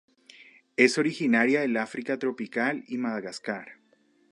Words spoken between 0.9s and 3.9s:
originaria del África tropical y Madagascar.